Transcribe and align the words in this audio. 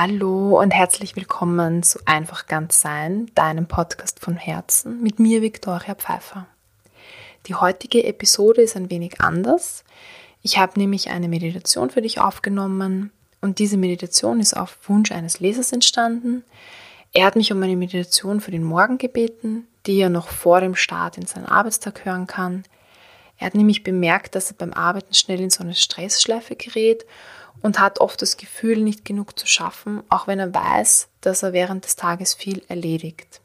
Hallo 0.00 0.60
und 0.60 0.70
herzlich 0.70 1.16
willkommen 1.16 1.82
zu 1.82 1.98
Einfach 2.04 2.46
ganz 2.46 2.80
sein, 2.80 3.32
deinem 3.34 3.66
Podcast 3.66 4.20
von 4.20 4.36
Herzen 4.36 5.02
mit 5.02 5.18
mir 5.18 5.42
Viktoria 5.42 5.96
Pfeiffer. 5.96 6.46
Die 7.48 7.56
heutige 7.56 8.04
Episode 8.04 8.62
ist 8.62 8.76
ein 8.76 8.90
wenig 8.90 9.20
anders. 9.20 9.82
Ich 10.40 10.56
habe 10.56 10.78
nämlich 10.78 11.10
eine 11.10 11.26
Meditation 11.26 11.90
für 11.90 12.00
dich 12.00 12.20
aufgenommen 12.20 13.10
und 13.40 13.58
diese 13.58 13.76
Meditation 13.76 14.38
ist 14.38 14.56
auf 14.56 14.78
Wunsch 14.88 15.10
eines 15.10 15.40
Lesers 15.40 15.72
entstanden. 15.72 16.44
Er 17.12 17.26
hat 17.26 17.34
mich 17.34 17.50
um 17.50 17.60
eine 17.60 17.74
Meditation 17.74 18.40
für 18.40 18.52
den 18.52 18.62
Morgen 18.62 18.98
gebeten, 18.98 19.66
die 19.86 19.98
er 19.98 20.10
noch 20.10 20.28
vor 20.28 20.60
dem 20.60 20.76
Start 20.76 21.18
in 21.18 21.26
seinen 21.26 21.46
Arbeitstag 21.46 22.04
hören 22.04 22.28
kann. 22.28 22.62
Er 23.36 23.46
hat 23.46 23.56
nämlich 23.56 23.82
bemerkt, 23.82 24.36
dass 24.36 24.52
er 24.52 24.56
beim 24.58 24.72
Arbeiten 24.72 25.14
schnell 25.14 25.40
in 25.40 25.50
so 25.50 25.64
eine 25.64 25.74
Stressschleife 25.74 26.54
gerät 26.54 27.04
und 27.62 27.78
hat 27.80 28.00
oft 28.00 28.20
das 28.22 28.36
Gefühl, 28.36 28.78
nicht 28.78 29.04
genug 29.04 29.38
zu 29.38 29.46
schaffen, 29.46 30.02
auch 30.08 30.26
wenn 30.26 30.38
er 30.38 30.54
weiß, 30.54 31.08
dass 31.20 31.42
er 31.42 31.52
während 31.52 31.84
des 31.84 31.96
Tages 31.96 32.34
viel 32.34 32.62
erledigt. 32.68 33.40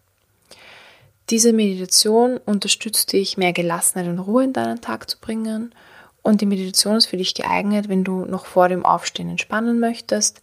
Diese 1.29 1.53
Meditation 1.53 2.37
unterstützt 2.45 3.13
dich, 3.13 3.37
mehr 3.37 3.53
Gelassenheit 3.53 4.09
und 4.09 4.19
Ruhe 4.19 4.43
in 4.43 4.53
deinen 4.53 4.81
Tag 4.81 5.09
zu 5.09 5.17
bringen. 5.19 5.73
Und 6.21 6.41
die 6.41 6.45
Meditation 6.45 6.95
ist 6.95 7.05
für 7.05 7.17
dich 7.17 7.33
geeignet, 7.33 7.89
wenn 7.89 8.03
du 8.03 8.25
noch 8.25 8.45
vor 8.45 8.69
dem 8.69 8.85
Aufstehen 8.85 9.29
entspannen 9.29 9.79
möchtest, 9.79 10.41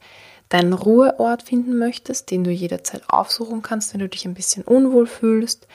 deinen 0.48 0.73
Ruheort 0.73 1.43
finden 1.43 1.79
möchtest, 1.79 2.30
den 2.30 2.45
du 2.45 2.51
jederzeit 2.51 3.09
aufsuchen 3.09 3.62
kannst, 3.62 3.93
wenn 3.93 4.01
du 4.01 4.09
dich 4.09 4.24
ein 4.24 4.34
bisschen 4.34 4.65
unwohl 4.65 5.07
fühlst 5.07 5.68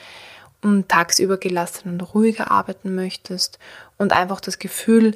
und 0.62 0.90
tagsüber 0.90 1.38
gelassen 1.38 1.90
und 1.90 2.02
ruhiger 2.14 2.52
arbeiten 2.52 2.94
möchtest 2.94 3.60
und 3.98 4.12
einfach 4.12 4.42
das 4.42 4.60
Gefühl 4.60 5.16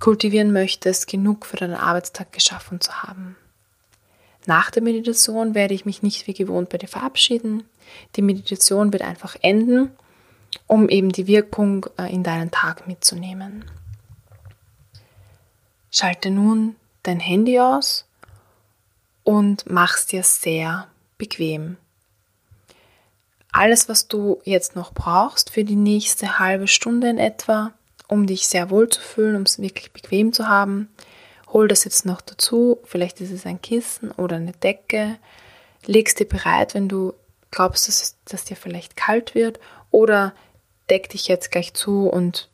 kultivieren 0.00 0.52
möchtest, 0.52 1.06
genug 1.06 1.46
für 1.46 1.56
deinen 1.56 1.74
Arbeitstag 1.74 2.32
geschaffen 2.32 2.80
zu 2.80 3.02
haben. 3.02 3.36
Nach 4.46 4.70
der 4.70 4.82
Meditation 4.82 5.54
werde 5.54 5.74
ich 5.74 5.84
mich 5.84 6.02
nicht 6.02 6.26
wie 6.26 6.34
gewohnt 6.34 6.70
bei 6.70 6.78
dir 6.78 6.88
verabschieden. 6.88 7.64
Die 8.16 8.22
Meditation 8.22 8.92
wird 8.92 9.02
einfach 9.02 9.36
enden, 9.42 9.90
um 10.66 10.88
eben 10.88 11.12
die 11.12 11.26
Wirkung 11.26 11.86
äh, 11.98 12.12
in 12.12 12.22
deinen 12.22 12.50
Tag 12.50 12.86
mitzunehmen. 12.86 13.64
Schalte 15.90 16.30
nun 16.30 16.76
dein 17.02 17.20
Handy 17.20 17.60
aus 17.60 18.06
und 19.24 19.64
mach 19.68 19.96
es 19.96 20.06
dir 20.06 20.22
sehr 20.22 20.88
bequem. 21.18 21.76
Alles, 23.52 23.88
was 23.88 24.06
du 24.06 24.40
jetzt 24.44 24.76
noch 24.76 24.92
brauchst 24.92 25.50
für 25.50 25.64
die 25.64 25.76
nächste 25.76 26.38
halbe 26.38 26.68
Stunde 26.68 27.10
in 27.10 27.18
etwa, 27.18 27.72
um 28.10 28.26
dich 28.26 28.48
sehr 28.48 28.70
wohl 28.70 28.88
zu 28.88 29.00
fühlen, 29.00 29.36
um 29.36 29.42
es 29.42 29.60
wirklich 29.60 29.92
bequem 29.92 30.32
zu 30.32 30.48
haben. 30.48 30.88
Hol 31.52 31.68
das 31.68 31.84
jetzt 31.84 32.04
noch 32.04 32.20
dazu. 32.20 32.78
Vielleicht 32.84 33.20
ist 33.20 33.30
es 33.30 33.46
ein 33.46 33.62
Kissen 33.62 34.10
oder 34.10 34.36
eine 34.36 34.52
Decke. 34.52 35.16
Legst 35.86 36.18
dir 36.18 36.28
bereit, 36.28 36.74
wenn 36.74 36.88
du 36.88 37.14
glaubst, 37.52 37.86
dass, 37.86 38.02
es, 38.02 38.16
dass 38.24 38.44
dir 38.44 38.56
vielleicht 38.56 38.96
kalt 38.96 39.36
wird. 39.36 39.60
Oder 39.92 40.34
deck 40.90 41.08
dich 41.08 41.28
jetzt 41.28 41.52
gleich 41.52 41.72
zu 41.72 42.08
und 42.08 42.48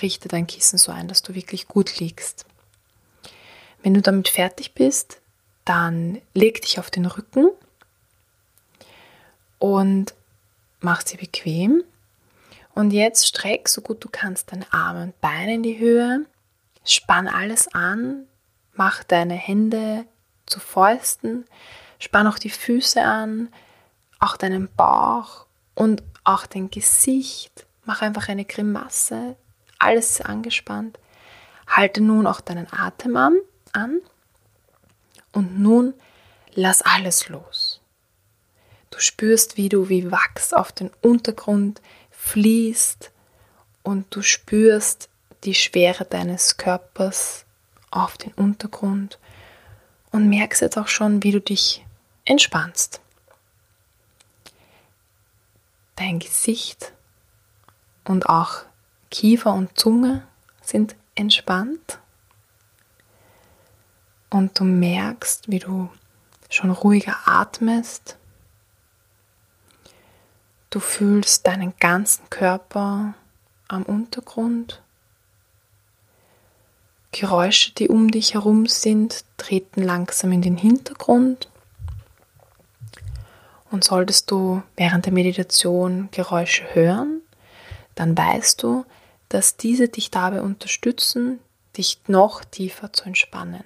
richte 0.00 0.28
dein 0.28 0.46
Kissen 0.46 0.78
so 0.78 0.90
ein, 0.90 1.08
dass 1.08 1.20
du 1.20 1.34
wirklich 1.34 1.68
gut 1.68 1.98
liegst. 1.98 2.46
Wenn 3.82 3.92
du 3.92 4.00
damit 4.00 4.28
fertig 4.28 4.72
bist, 4.72 5.20
dann 5.66 6.22
leg 6.32 6.62
dich 6.62 6.78
auf 6.78 6.90
den 6.90 7.04
Rücken 7.04 7.50
und 9.58 10.14
mach 10.80 11.06
sie 11.06 11.18
bequem 11.18 11.84
und 12.74 12.90
jetzt 12.92 13.26
streck 13.26 13.68
so 13.68 13.80
gut 13.80 14.02
du 14.04 14.08
kannst 14.10 14.52
deine 14.52 14.70
Arme 14.72 15.02
und 15.02 15.20
Beine 15.20 15.54
in 15.54 15.62
die 15.62 15.78
Höhe, 15.78 16.26
spann 16.84 17.28
alles 17.28 17.68
an, 17.74 18.26
mach 18.74 19.04
deine 19.04 19.34
Hände 19.34 20.06
zu 20.46 20.60
Fäusten, 20.60 21.44
spann 21.98 22.26
auch 22.26 22.38
die 22.38 22.50
Füße 22.50 23.02
an, 23.02 23.48
auch 24.18 24.36
deinen 24.36 24.68
Bauch 24.74 25.46
und 25.74 26.02
auch 26.24 26.46
dein 26.46 26.70
Gesicht. 26.70 27.66
Mach 27.84 28.02
einfach 28.02 28.28
eine 28.28 28.44
Grimasse, 28.44 29.36
alles 29.78 30.10
ist 30.10 30.26
angespannt. 30.26 30.98
Halte 31.66 32.00
nun 32.00 32.26
auch 32.26 32.40
deinen 32.40 32.72
Atem 32.72 33.16
an, 33.16 33.36
an. 33.72 34.00
Und 35.32 35.58
nun 35.58 35.94
lass 36.54 36.82
alles 36.82 37.28
los. 37.28 37.80
Du 38.90 39.00
spürst, 39.00 39.56
wie 39.56 39.68
du 39.68 39.88
wie 39.88 40.12
Wachs 40.12 40.52
auf 40.52 40.70
den 40.70 40.90
Untergrund 41.00 41.80
fließt 42.22 43.10
und 43.82 44.14
du 44.14 44.22
spürst 44.22 45.10
die 45.44 45.54
Schwere 45.54 46.04
deines 46.04 46.56
Körpers 46.56 47.44
auf 47.90 48.16
den 48.16 48.32
Untergrund 48.34 49.18
und 50.12 50.28
merkst 50.28 50.62
jetzt 50.62 50.78
auch 50.78 50.88
schon, 50.88 51.22
wie 51.24 51.32
du 51.32 51.40
dich 51.40 51.84
entspannst. 52.24 53.00
Dein 55.96 56.20
Gesicht 56.20 56.92
und 58.04 58.28
auch 58.28 58.62
Kiefer 59.10 59.52
und 59.52 59.76
Zunge 59.78 60.26
sind 60.62 60.94
entspannt 61.16 61.98
und 64.30 64.58
du 64.58 64.64
merkst, 64.64 65.50
wie 65.50 65.58
du 65.58 65.90
schon 66.48 66.70
ruhiger 66.70 67.16
atmest 67.26 68.16
Du 70.72 70.80
fühlst 70.80 71.46
deinen 71.46 71.74
ganzen 71.78 72.30
Körper 72.30 73.12
am 73.68 73.82
Untergrund. 73.82 74.80
Geräusche, 77.10 77.74
die 77.74 77.88
um 77.90 78.10
dich 78.10 78.32
herum 78.32 78.64
sind, 78.64 79.26
treten 79.36 79.82
langsam 79.82 80.32
in 80.32 80.40
den 80.40 80.56
Hintergrund. 80.56 81.50
Und 83.70 83.84
solltest 83.84 84.30
du 84.30 84.62
während 84.74 85.04
der 85.04 85.12
Meditation 85.12 86.08
Geräusche 86.10 86.64
hören, 86.74 87.20
dann 87.94 88.16
weißt 88.16 88.62
du, 88.62 88.86
dass 89.28 89.58
diese 89.58 89.88
dich 89.88 90.10
dabei 90.10 90.40
unterstützen, 90.40 91.40
dich 91.76 92.00
noch 92.06 92.44
tiefer 92.44 92.94
zu 92.94 93.04
entspannen. 93.04 93.64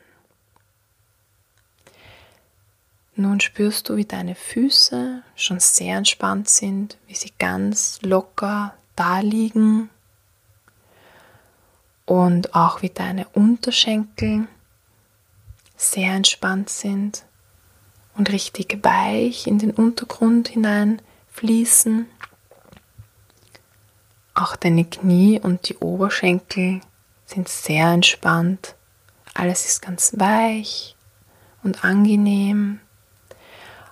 Nun 3.18 3.40
spürst 3.40 3.88
du, 3.88 3.96
wie 3.96 4.04
deine 4.04 4.34
Füße 4.34 5.22
schon 5.34 5.58
sehr 5.58 5.96
entspannt 5.96 6.50
sind, 6.50 6.98
wie 7.06 7.14
sie 7.14 7.32
ganz 7.38 7.98
locker 8.02 8.74
da 8.94 9.20
liegen 9.20 9.88
und 12.04 12.54
auch 12.54 12.82
wie 12.82 12.90
deine 12.90 13.26
Unterschenkel 13.28 14.46
sehr 15.76 16.12
entspannt 16.12 16.68
sind 16.68 17.24
und 18.16 18.30
richtig 18.30 18.78
weich 18.82 19.46
in 19.46 19.58
den 19.58 19.70
Untergrund 19.70 20.48
hinein 20.48 21.00
fließen. 21.30 22.06
Auch 24.34 24.56
deine 24.56 24.84
Knie 24.84 25.40
und 25.40 25.70
die 25.70 25.76
Oberschenkel 25.78 26.82
sind 27.24 27.48
sehr 27.48 27.88
entspannt. 27.88 28.74
Alles 29.32 29.64
ist 29.64 29.80
ganz 29.80 30.12
weich 30.18 30.96
und 31.62 31.82
angenehm. 31.82 32.80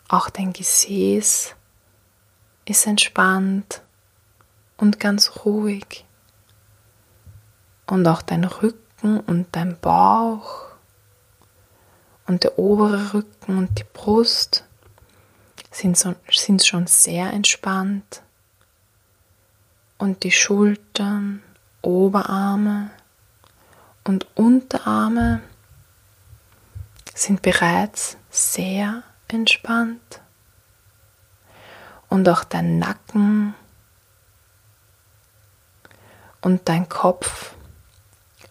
Auch 0.09 0.31
dein 0.31 0.53
Gesäß 0.53 1.55
ist 2.67 2.87
entspannt 2.87 3.83
und 4.77 5.01
ganz 5.01 5.45
ruhig. 5.45 6.05
Und 7.87 8.07
auch 8.07 8.23
dein 8.23 8.45
Rücken 8.45 9.21
und 9.21 9.49
dein 9.53 9.79
Bauch 9.79 10.65
und 12.27 12.45
der 12.45 12.59
obere 12.59 13.13
Rücken 13.15 13.59
und 13.59 13.79
die 13.79 13.85
Brust 13.93 14.65
sind, 15.71 15.99
so, 15.99 16.15
sind 16.31 16.65
schon 16.65 16.87
sehr 16.87 17.33
entspannt. 17.33 18.23
Und 19.99 20.25
die 20.25 20.33
Schultern, 20.33 21.43
Oberarme 21.83 22.91
und 24.05 24.27
Unterarme 24.37 25.43
sind 27.15 27.43
bereits 27.43 28.17
sehr 28.31 29.03
entspannt 29.29 30.21
und 32.09 32.29
auch 32.29 32.45
dein 32.45 32.79
Nacken 32.79 33.55
und 36.41 36.69
dein 36.69 36.89
Kopf 36.89 37.55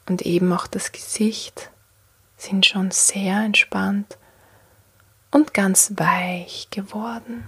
und 0.07 0.23
eben 0.23 0.51
auch 0.51 0.67
das 0.67 0.91
Gesicht 0.91 1.71
sind 2.37 2.65
schon 2.65 2.91
sehr 2.91 3.37
entspannt 3.41 4.17
und 5.31 5.53
ganz 5.53 5.93
weich 5.95 6.67
geworden. 6.71 7.47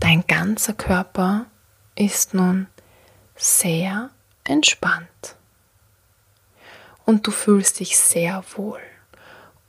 Dein 0.00 0.26
ganzer 0.26 0.72
Körper 0.72 1.46
ist 1.94 2.34
nun 2.34 2.66
sehr 3.36 4.10
entspannt 4.44 5.36
und 7.04 7.26
du 7.26 7.30
fühlst 7.30 7.80
dich 7.80 7.98
sehr 7.98 8.44
wohl. 8.56 8.80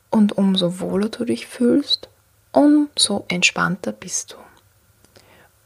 Und 0.09 0.37
umso 0.37 0.79
wohler 0.79 1.09
du 1.09 1.25
dich 1.25 1.47
fühlst, 1.47 2.09
umso 2.51 3.25
entspannter 3.27 3.91
bist 3.91 4.33
du. 4.33 4.37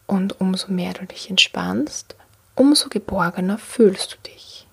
Und 0.07 0.41
umso 0.41 0.71
mehr 0.71 0.93
du 0.93 1.05
dich 1.05 1.29
entspannst, 1.29 2.15
umso 2.55 2.89
geborgener 2.89 3.57
fühlst 3.57 4.13
du 4.13 4.29
dich. 4.29 4.67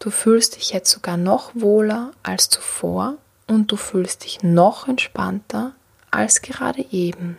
Du 0.00 0.10
fühlst 0.10 0.56
dich 0.56 0.72
jetzt 0.72 0.90
sogar 0.90 1.16
noch 1.16 1.52
wohler 1.54 2.12
als 2.22 2.48
zuvor 2.48 3.18
und 3.46 3.70
du 3.70 3.76
fühlst 3.76 4.24
dich 4.24 4.42
noch 4.42 4.88
entspannter 4.88 5.74
als 6.10 6.42
gerade 6.42 6.84
eben. 6.90 7.36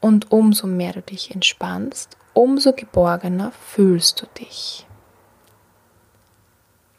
Und 0.00 0.32
umso 0.32 0.66
mehr 0.66 0.92
du 0.92 1.02
dich 1.02 1.30
entspannst, 1.30 2.16
umso 2.34 2.72
geborgener 2.72 3.52
fühlst 3.52 4.20
du 4.20 4.26
dich. 4.38 4.86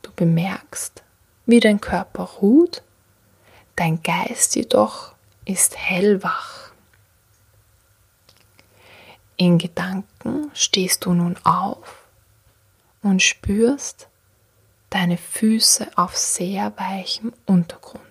Du 0.03 0.11
bemerkst, 0.15 1.02
wie 1.45 1.59
dein 1.59 1.81
Körper 1.81 2.23
ruht, 2.23 2.83
dein 3.75 4.01
Geist 4.01 4.55
jedoch 4.55 5.13
ist 5.45 5.77
hellwach. 5.77 6.71
In 9.35 9.57
Gedanken 9.57 10.51
stehst 10.53 11.05
du 11.05 11.13
nun 11.13 11.37
auf 11.43 12.05
und 13.01 13.21
spürst 13.21 14.07
deine 14.89 15.17
Füße 15.17 15.91
auf 15.95 16.15
sehr 16.15 16.71
weichem 16.77 17.33
Untergrund. 17.45 18.03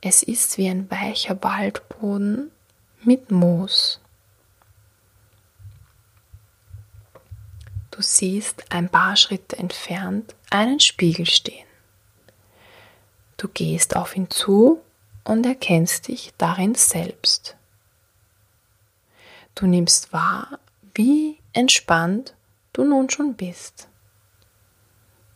Es 0.00 0.22
ist 0.22 0.58
wie 0.58 0.68
ein 0.68 0.90
weicher 0.90 1.42
Waldboden 1.42 2.50
mit 3.02 3.30
Moos. 3.30 4.00
Du 7.90 8.02
siehst 8.02 8.70
ein 8.72 8.88
paar 8.88 9.16
Schritte 9.16 9.56
entfernt 9.56 10.34
einen 10.50 10.80
Spiegel 10.80 11.26
stehen. 11.26 11.71
Du 13.42 13.48
gehst 13.48 13.96
auf 13.96 14.14
ihn 14.14 14.30
zu 14.30 14.80
und 15.24 15.44
erkennst 15.44 16.06
dich 16.06 16.32
darin 16.38 16.76
selbst. 16.76 17.56
Du 19.56 19.66
nimmst 19.66 20.12
wahr, 20.12 20.60
wie 20.94 21.40
entspannt 21.52 22.36
du 22.72 22.84
nun 22.84 23.10
schon 23.10 23.34
bist. 23.34 23.88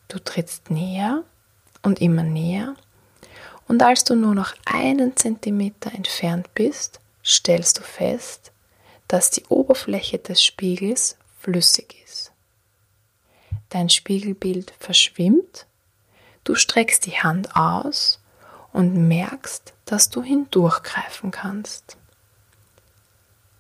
Du 0.07 0.21
trittst 0.21 0.71
näher 0.71 1.25
und 1.83 2.01
immer 2.01 2.23
näher 2.23 2.77
und 3.67 3.83
als 3.83 4.05
du 4.05 4.15
nur 4.15 4.37
noch 4.37 4.55
einen 4.67 5.17
Zentimeter 5.17 5.93
entfernt 5.93 6.55
bist, 6.55 7.01
stellst 7.25 7.81
du 7.81 7.83
fest, 7.83 8.53
dass 9.09 9.33
die 9.33 9.47
Oberfläche 9.47 10.21
des 10.21 10.45
Spiegels 10.45 11.17
flüssig 11.41 11.97
ist. 12.05 12.31
Dein 13.69 13.91
Spiegelbild 13.91 14.73
verschwimmt, 14.79 15.67
du 16.47 16.55
streckst 16.55 17.07
die 17.07 17.21
Hand 17.23 17.55
aus 17.57 18.21
und 18.73 19.09
merkst, 19.09 19.75
dass 19.85 20.11
du 20.11 20.23
hindurchgreifen 20.23 21.31
kannst. 21.31 21.97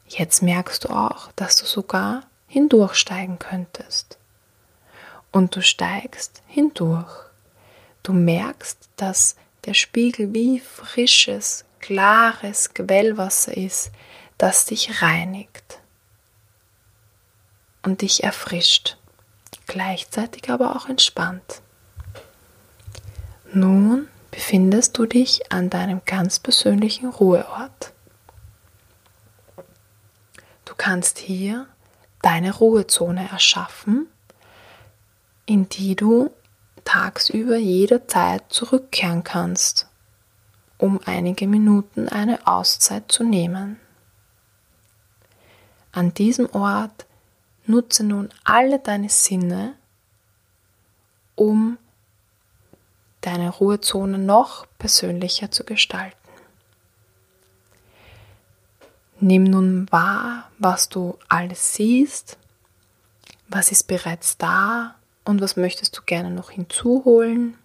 Jetzt 0.09 0.43
merkst 0.43 0.85
du 0.85 0.91
auch, 0.91 1.33
dass 1.33 1.57
du 1.57 1.67
sogar 1.67 2.23
hindurchsteigen 2.47 3.39
könntest. 3.39 4.19
Und 5.33 5.57
du 5.57 5.63
steigst 5.63 6.43
hindurch. 6.47 7.13
Du 8.03 8.13
merkst, 8.13 8.89
dass 8.97 9.37
der 9.65 9.75
Spiegel 9.75 10.33
wie 10.33 10.61
frisches, 10.61 11.65
klares 11.81 12.73
Quellwasser 12.73 13.57
ist, 13.57 13.91
das 14.39 14.67
dich 14.67 15.03
reinigt 15.03 15.81
und 17.83 18.03
dich 18.03 18.23
erfrischt, 18.23 18.97
gleichzeitig 19.67 20.51
aber 20.51 20.77
auch 20.77 20.89
entspannt. 20.89 21.63
Nun 23.57 24.07
befindest 24.31 24.99
du 24.99 25.07
dich 25.07 25.51
an 25.51 25.71
deinem 25.71 26.03
ganz 26.05 26.39
persönlichen 26.39 27.09
Ruheort. 27.09 27.95
Du 30.67 30.75
kannst 30.77 31.17
hier 31.17 31.67
deine 32.21 32.55
Ruhezone 32.55 33.31
erschaffen, 33.31 34.09
in 35.47 35.71
die 35.71 35.97
du 35.97 36.31
tagsüber 36.85 37.57
jederzeit 37.57 38.45
zurückkehren 38.51 39.25
kannst, 39.25 39.89
um 40.77 41.01
einige 41.07 41.47
Minuten 41.47 42.11
eine 42.11 42.47
Auszeit 42.47 43.11
zu 43.11 43.25
nehmen. 43.25 43.81
An 45.93 46.13
diesem 46.13 46.55
Ort 46.55 47.07
nutze 47.65 48.05
nun 48.05 48.29
alle 48.45 48.81
deine 48.81 49.09
Sinne, 49.09 49.77
um 51.37 51.79
deine 53.37 53.51
Ruhezone 53.51 54.19
noch 54.19 54.67
persönlicher 54.79 55.51
zu 55.51 55.65
gestalten. 55.65 56.17
Nimm 59.21 59.45
nun 59.45 59.91
wahr, 59.91 60.51
was 60.59 60.89
du 60.89 61.19
alles 61.29 61.75
siehst, 61.75 62.39
was 63.49 63.73
ist 63.73 63.85
bereits 63.85 64.39
da 64.39 64.95
und 65.25 65.41
was 65.41 65.57
möchtest 65.57 65.97
du 65.97 66.03
gerne 66.03 66.31
noch 66.31 66.51
hinzuholen? 66.51 67.57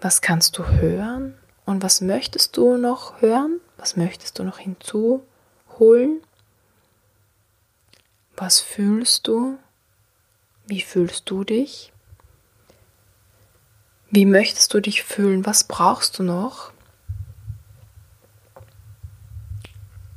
Was 0.00 0.20
kannst 0.20 0.58
du 0.58 0.66
hören 0.66 1.34
und 1.64 1.82
was 1.82 2.00
möchtest 2.00 2.56
du 2.56 2.76
noch 2.76 3.20
hören? 3.22 3.60
Was 3.76 3.96
möchtest 3.96 4.38
du 4.38 4.44
noch 4.44 4.58
hinzuholen? 4.58 6.20
Was 8.36 8.60
fühlst 8.60 9.26
du? 9.28 9.58
Wie 10.66 10.80
fühlst 10.80 11.30
du 11.30 11.44
dich? 11.44 11.93
Wie 14.16 14.26
möchtest 14.26 14.72
du 14.72 14.78
dich 14.78 15.02
fühlen? 15.02 15.44
Was 15.44 15.64
brauchst 15.64 16.20
du 16.20 16.22
noch? 16.22 16.70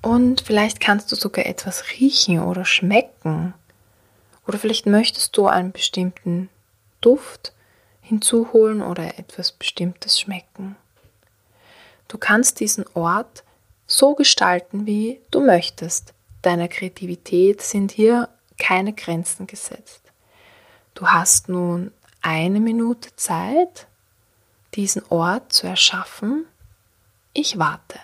Und 0.04 0.42
vielleicht 0.42 0.80
kannst 0.80 1.12
du 1.12 1.16
sogar 1.16 1.48
etwas 1.48 1.84
riechen 1.94 2.44
oder 2.44 2.64
schmecken. 2.64 3.56
Oder 4.46 4.60
vielleicht 4.60 4.86
möchtest 4.86 5.36
du 5.36 5.48
einen 5.48 5.72
bestimmten 5.72 6.50
Duft 7.02 7.54
hinzuholen 8.02 8.84
oder 8.84 9.18
etwas 9.18 9.52
Bestimmtes 9.52 10.20
schmecken. 10.20 10.76
Du 12.08 12.20
kannst 12.20 12.60
diesen 12.60 12.86
Ort 12.94 13.44
so 13.88 14.14
gestalten, 14.14 14.86
wie 14.86 15.22
du 15.32 15.42
möchtest. 15.42 16.14
Deiner 16.44 16.68
Kreativität 16.68 17.64
sind 17.64 17.94
hier 17.94 18.30
keine 18.60 18.94
Grenzen 18.94 19.48
gesetzt. 19.48 20.04
Du 20.94 21.08
hast 21.08 21.50
nun 21.50 21.92
eine 22.27 22.59
Minute 22.59 23.15
Zeit, 23.15 23.88
diesen 24.74 25.01
Ort 25.07 25.53
zu 25.53 25.65
erschaffen. 25.65 26.45
Ich 27.31 27.57
warte. 27.57 28.00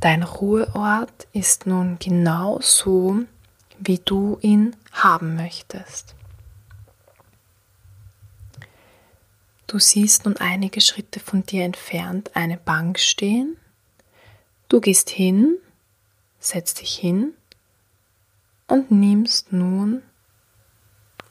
Dein 0.00 0.22
Ruheort 0.22 1.26
ist 1.32 1.66
nun 1.66 1.98
genau 1.98 2.60
so, 2.60 3.20
wie 3.78 3.98
du 3.98 4.38
ihn 4.42 4.76
haben 4.92 5.36
möchtest. 5.36 6.14
Du 9.66 9.78
siehst 9.78 10.26
nun 10.26 10.36
einige 10.36 10.80
Schritte 10.80 11.18
von 11.18 11.44
dir 11.44 11.64
entfernt 11.64 12.30
eine 12.34 12.56
Bank 12.56 12.98
stehen. 12.98 13.56
Du 14.68 14.80
gehst 14.80 15.10
hin, 15.10 15.56
setzt 16.38 16.80
dich 16.80 16.94
hin 16.94 17.34
und 18.68 18.90
nimmst 18.90 19.52
nun 19.52 20.02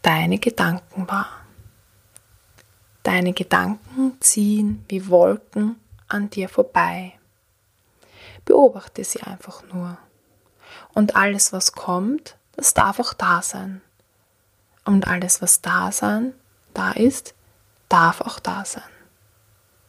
deine 0.02 0.38
Gedanken 0.38 1.08
wahr. 1.08 1.46
Deine 3.04 3.34
Gedanken 3.34 4.20
ziehen 4.20 4.84
wie 4.90 5.08
Wolken 5.08 5.76
an 6.08 6.30
dir 6.30 6.50
vorbei. 6.50 7.14
Beobachte 8.46 9.04
sie 9.04 9.22
einfach 9.22 9.64
nur. 9.74 9.98
Und 10.94 11.16
alles, 11.16 11.52
was 11.52 11.74
kommt, 11.74 12.38
das 12.56 12.74
darf 12.74 13.00
auch 13.00 13.14
da 13.14 13.42
sein. 13.42 13.82
Und 14.86 15.08
alles, 15.08 15.42
was 15.42 15.62
da 15.62 15.92
sein, 15.92 16.34
da 16.74 16.92
ist, 16.92 17.34
darf 17.90 18.22
auch 18.22 18.40
da 18.40 18.64
sein. 18.66 18.84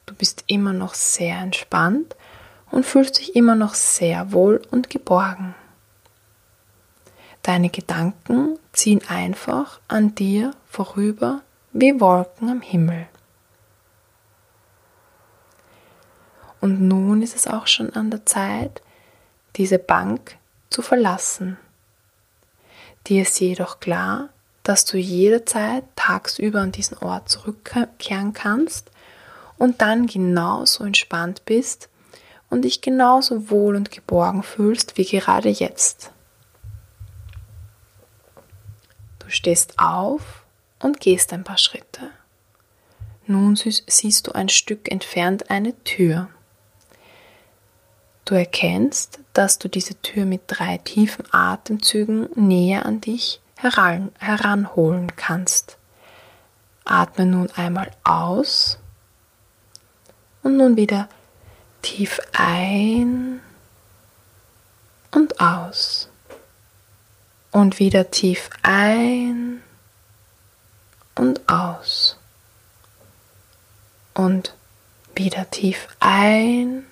Du 0.07 0.15
bist 0.15 0.45
immer 0.47 0.73
noch 0.73 0.95
sehr 0.95 1.39
entspannt 1.39 2.17
und 2.71 2.87
fühlst 2.87 3.19
dich 3.19 3.37
immer 3.37 3.55
noch 3.55 3.75
sehr 3.75 4.33
wohl 4.33 4.63
und 4.71 4.91
geborgen. 4.91 5.55
Deine 7.43 7.71
Gedanken 7.71 8.59
ziehen 8.73 9.03
einfach 9.09 9.81
an 9.89 10.15
dir 10.15 10.53
vorüber 10.69 11.43
wie 11.73 12.01
Wolken 12.01 12.51
am 12.51 12.61
Himmel. 12.61 13.07
Und 16.61 16.81
nun 16.81 17.23
ist 17.23 17.37
es 17.37 17.47
auch 17.47 17.67
schon 17.67 17.91
an 17.91 18.11
der 18.11 18.27
Zeit, 18.27 18.83
diese 19.57 19.79
Bank 19.79 20.37
zu 20.71 20.83
verlassen. 20.83 21.57
Dir 23.07 23.23
ist 23.23 23.39
jedoch 23.41 23.81
klar, 23.81 24.31
dass 24.63 24.85
du 24.85 24.99
jederzeit 24.99 25.85
tagsüber 25.95 26.61
an 26.61 26.73
diesen 26.73 26.99
Ort 26.99 27.29
zurückkehren 27.29 28.33
kannst 28.33 28.91
und 29.59 29.81
dann 29.81 30.07
genauso 30.07 30.85
entspannt 30.85 31.45
bist 31.45 31.89
und 32.51 32.63
dich 32.63 32.81
genauso 32.81 33.51
wohl 33.51 33.77
und 33.77 33.91
geborgen 33.91 34.43
fühlst 34.43 34.97
wie 34.97 35.05
gerade 35.05 35.49
jetzt. 35.49 36.11
Du 39.21 39.31
stehst 39.31 39.79
auf 39.79 40.45
und 40.81 41.01
gehst 41.01 41.33
ein 41.33 41.45
paar 41.45 41.59
Schritte. 41.59 42.11
Nun 43.27 43.57
siehst 43.57 44.27
du 44.27 44.33
ein 44.33 44.49
Stück 44.49 44.91
entfernt 44.91 45.51
eine 45.51 45.77
Tür. 45.83 46.29
Du 48.27 48.35
erkennst, 48.35 49.21
dass 49.35 49.59
du 49.61 49.69
diese 49.69 49.95
Tür 50.03 50.25
mit 50.25 50.43
drei 50.49 50.79
tiefen 50.79 51.25
Atemzügen 51.31 52.29
näher 52.35 52.85
an 52.85 53.01
dich 53.01 53.41
heran, 53.55 54.11
heranholen 54.19 55.15
kannst. 55.15 55.79
Atme 56.85 57.25
nun 57.25 57.49
einmal 57.53 57.93
aus 58.03 58.81
und 60.43 60.57
nun 60.57 60.77
wieder 60.77 61.09
tief 61.83 62.21
ein 62.33 63.41
und 65.13 65.41
aus. 65.41 66.09
Und 67.53 67.79
wieder 67.79 68.11
tief 68.11 68.51
ein 68.63 69.63
und 71.15 71.49
aus. 71.49 72.17
Und 74.15 74.53
wieder 75.15 75.49
tief 75.49 75.87
ein 76.01 76.87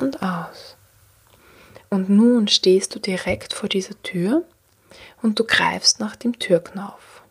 und 0.00 0.22
aus. 0.22 0.76
Und 1.90 2.08
nun 2.08 2.48
stehst 2.48 2.94
du 2.94 2.98
direkt 2.98 3.54
vor 3.54 3.68
dieser 3.68 4.00
Tür 4.02 4.44
und 5.22 5.38
du 5.38 5.44
greifst 5.44 6.00
nach 6.00 6.16
dem 6.16 6.38
Türknauf. 6.38 7.22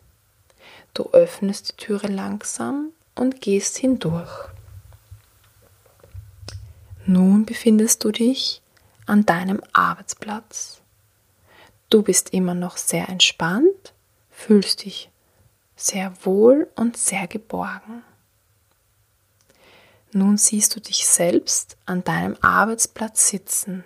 Du 0.94 1.10
öffnest 1.10 1.68
die 1.70 1.84
Türe 1.84 2.06
langsam 2.06 2.90
und 3.14 3.40
gehst 3.40 3.76
hindurch. 3.76 4.48
Nun 7.04 7.44
befindest 7.44 8.02
du 8.02 8.10
dich 8.10 8.62
an 9.06 9.24
deinem 9.26 9.62
Arbeitsplatz. 9.72 10.80
Du 11.90 12.02
bist 12.02 12.32
immer 12.32 12.54
noch 12.54 12.76
sehr 12.76 13.08
entspannt, 13.08 13.94
fühlst 14.30 14.84
dich 14.84 15.10
sehr 15.76 16.12
wohl 16.24 16.68
und 16.74 16.96
sehr 16.96 17.26
geborgen. 17.28 18.02
Nun 20.16 20.38
siehst 20.38 20.74
du 20.74 20.80
dich 20.80 21.06
selbst 21.06 21.76
an 21.84 22.02
deinem 22.02 22.38
Arbeitsplatz 22.40 23.28
sitzen. 23.28 23.84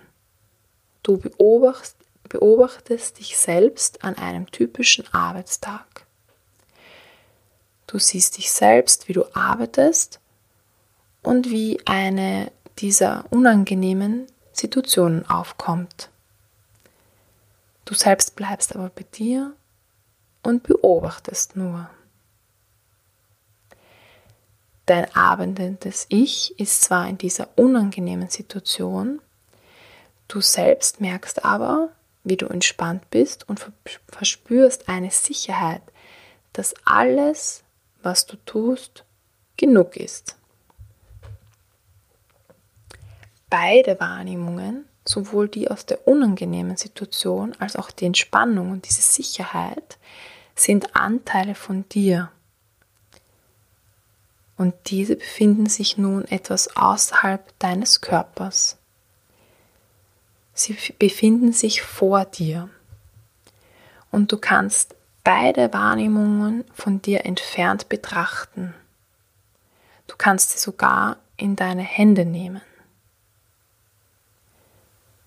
Du 1.02 1.18
beobachtest, 1.18 1.96
beobachtest 2.28 3.18
dich 3.18 3.36
selbst 3.36 4.04
an 4.04 4.14
einem 4.14 4.48
typischen 4.48 5.12
Arbeitstag. 5.12 6.06
Du 7.88 7.98
siehst 7.98 8.38
dich 8.38 8.52
selbst, 8.52 9.08
wie 9.08 9.12
du 9.12 9.24
arbeitest 9.34 10.20
und 11.24 11.50
wie 11.50 11.84
eine 11.84 12.52
dieser 12.78 13.24
unangenehmen 13.30 14.28
Situationen 14.52 15.28
aufkommt. 15.28 16.10
Du 17.86 17.94
selbst 17.94 18.36
bleibst 18.36 18.76
aber 18.76 18.90
bei 18.90 19.02
dir 19.02 19.52
und 20.44 20.62
beobachtest 20.62 21.56
nur. 21.56 21.90
Dein 24.90 25.14
arbeitendes 25.14 26.06
Ich 26.08 26.58
ist 26.58 26.82
zwar 26.82 27.08
in 27.08 27.16
dieser 27.16 27.46
unangenehmen 27.54 28.28
Situation, 28.28 29.22
du 30.26 30.40
selbst 30.40 31.00
merkst 31.00 31.44
aber, 31.44 31.90
wie 32.24 32.36
du 32.36 32.46
entspannt 32.46 33.08
bist 33.08 33.48
und 33.48 33.64
verspürst 34.08 34.88
eine 34.88 35.12
Sicherheit, 35.12 35.82
dass 36.52 36.74
alles, 36.84 37.62
was 38.02 38.26
du 38.26 38.34
tust, 38.46 39.04
genug 39.56 39.96
ist. 39.96 40.34
Beide 43.48 44.00
Wahrnehmungen, 44.00 44.86
sowohl 45.04 45.46
die 45.46 45.70
aus 45.70 45.86
der 45.86 46.08
unangenehmen 46.08 46.76
Situation 46.76 47.54
als 47.60 47.76
auch 47.76 47.92
die 47.92 48.06
Entspannung 48.06 48.72
und 48.72 48.88
diese 48.88 49.02
Sicherheit, 49.02 49.98
sind 50.56 50.96
Anteile 50.96 51.54
von 51.54 51.88
dir 51.90 52.32
und 54.60 54.74
diese 54.90 55.16
befinden 55.16 55.70
sich 55.70 55.96
nun 55.96 56.26
etwas 56.26 56.76
außerhalb 56.76 57.58
deines 57.58 58.02
Körpers. 58.02 58.76
Sie 60.52 60.76
befinden 60.98 61.54
sich 61.54 61.80
vor 61.80 62.26
dir 62.26 62.68
und 64.10 64.32
du 64.32 64.36
kannst 64.36 64.94
beide 65.24 65.72
Wahrnehmungen 65.72 66.66
von 66.74 67.00
dir 67.00 67.24
entfernt 67.24 67.88
betrachten. 67.88 68.74
Du 70.06 70.16
kannst 70.18 70.50
sie 70.50 70.58
sogar 70.58 71.16
in 71.38 71.56
deine 71.56 71.80
Hände 71.80 72.26
nehmen. 72.26 72.60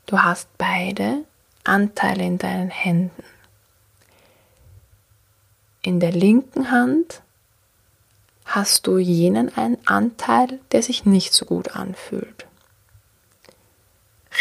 Du 0.05 0.19
hast 0.19 0.47
beide 0.59 1.25
Anteile 1.63 2.23
in 2.23 2.37
deinen 2.37 2.69
Händen. 2.69 3.23
In 5.81 5.99
der 5.99 6.11
linken 6.11 6.69
Hand 6.69 7.22
hast 8.55 8.85
du 8.85 8.99
jenen 8.99 9.55
einen 9.57 9.79
Anteil, 9.87 10.59
der 10.71 10.83
sich 10.83 11.05
nicht 11.05 11.33
so 11.33 11.45
gut 11.45 11.75
anfühlt. 11.75 12.45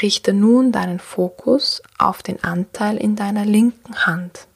Richte 0.03 0.35
nun 0.35 0.71
deinen 0.71 0.99
Fokus 0.99 1.83
auf 1.97 2.23
den 2.23 2.43
Anteil 2.45 2.99
in 2.99 3.17
deiner 3.17 3.47
linken 3.47 4.07
Hand. 4.07 4.47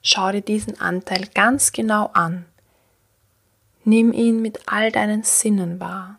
Schau 0.00 0.30
dir 0.30 0.42
diesen 0.42 0.80
Anteil 0.80 1.26
ganz 1.34 1.72
genau 1.72 2.10
an. 2.14 2.44
Nimm 3.84 4.12
ihn 4.12 4.40
mit 4.40 4.60
all 4.66 4.92
deinen 4.92 5.24
Sinnen 5.24 5.80
wahr. 5.80 6.18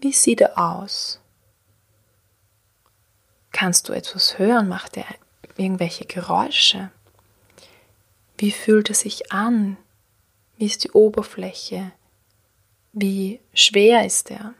Wie 0.00 0.12
sieht 0.12 0.40
er 0.40 0.56
aus? 0.56 1.20
Kannst 3.50 3.88
du 3.88 3.92
etwas 3.92 4.38
hören? 4.38 4.68
Macht 4.68 4.96
er 4.96 5.06
irgendwelche 5.56 6.04
Geräusche? 6.04 6.90
Wie 8.40 8.52
fühlt 8.52 8.88
es 8.88 9.00
sich 9.00 9.32
an? 9.32 9.76
Wie 10.56 10.64
ist 10.64 10.84
die 10.84 10.92
Oberfläche? 10.92 11.92
Wie 12.94 13.38
schwer 13.52 14.06
ist 14.06 14.30
er, 14.30 14.54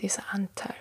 dieser 0.00 0.24
Anteil? 0.30 0.74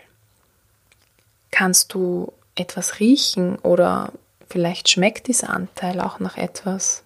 Kannst 1.52 1.94
du 1.94 2.34
etwas 2.56 3.00
riechen 3.00 3.58
oder 3.60 4.12
vielleicht 4.50 4.90
schmeckt 4.90 5.28
dieser 5.28 5.52
Anteil 5.52 6.02
auch 6.02 6.20
nach 6.20 6.36
etwas? 6.36 7.04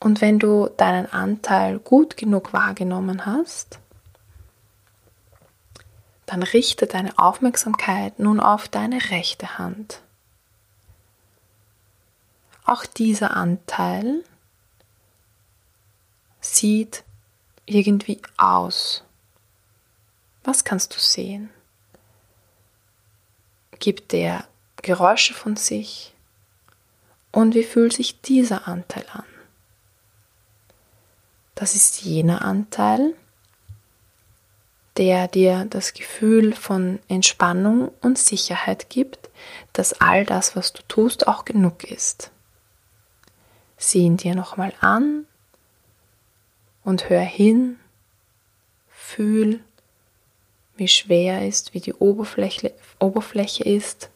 Und 0.00 0.22
wenn 0.22 0.38
du 0.38 0.70
deinen 0.78 1.12
Anteil 1.12 1.78
gut 1.78 2.16
genug 2.16 2.54
wahrgenommen 2.54 3.26
hast, 3.26 3.80
dann 6.24 6.42
richte 6.42 6.86
deine 6.86 7.18
Aufmerksamkeit 7.18 8.18
nun 8.18 8.40
auf 8.40 8.66
deine 8.66 9.10
rechte 9.10 9.58
Hand. 9.58 10.00
Auch 12.66 12.84
dieser 12.84 13.36
Anteil 13.36 14.24
sieht 16.40 17.04
irgendwie 17.64 18.20
aus. 18.36 19.04
Was 20.42 20.64
kannst 20.64 20.94
du 20.94 20.98
sehen? 20.98 21.50
Gibt 23.78 24.10
der 24.10 24.44
Geräusche 24.82 25.32
von 25.32 25.54
sich? 25.54 26.12
Und 27.30 27.54
wie 27.54 27.62
fühlt 27.62 27.92
sich 27.92 28.20
dieser 28.20 28.66
Anteil 28.66 29.06
an? 29.12 29.24
Das 31.54 31.76
ist 31.76 32.02
jener 32.02 32.42
Anteil, 32.42 33.14
der 34.96 35.28
dir 35.28 35.66
das 35.70 35.94
Gefühl 35.94 36.52
von 36.52 36.98
Entspannung 37.06 37.92
und 38.00 38.18
Sicherheit 38.18 38.90
gibt, 38.90 39.30
dass 39.72 40.00
all 40.00 40.24
das, 40.24 40.56
was 40.56 40.72
du 40.72 40.82
tust, 40.88 41.28
auch 41.28 41.44
genug 41.44 41.84
ist. 41.84 42.32
Sieh 43.76 44.04
ihn 44.04 44.16
dir 44.16 44.34
nochmal 44.34 44.72
an 44.80 45.26
und 46.84 47.10
hör 47.10 47.20
hin, 47.20 47.78
fühl, 48.88 49.60
wie 50.76 50.88
schwer 50.88 51.40
er 51.40 51.48
ist, 51.48 51.74
wie 51.74 51.80
die 51.80 51.94
Oberfläche, 51.94 52.72
Oberfläche 52.98 53.64
ist. 53.64 54.10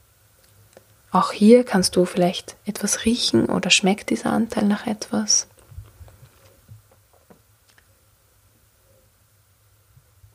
Auch 1.12 1.33
hier 1.33 1.64
kannst 1.64 1.97
du 1.97 2.05
vielleicht 2.05 2.57
etwas 2.64 3.05
riechen 3.05 3.47
oder 3.47 3.71
schmeckt 3.71 4.11
dieser 4.11 4.31
Anteil 4.31 4.64
nach 4.64 4.87
etwas. 4.87 5.49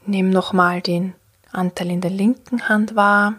Nimm 0.06 0.30
nochmal 0.30 0.82
den 0.82 1.16
Anteil 1.52 1.90
in 1.90 2.02
der 2.02 2.12
linken 2.12 2.68
Hand 2.70 2.96
wahr, 2.96 3.38